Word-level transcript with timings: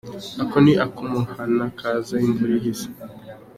Ako 0.43 0.55
ni 0.63 0.73
akimuhana 0.85 1.65
kaza 1.79 2.15
imvura 2.27 2.53
ihise. 2.59 2.87